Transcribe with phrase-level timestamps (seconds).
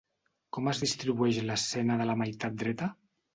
[0.55, 2.91] Com es distribueix l'escena de la meitat dreta?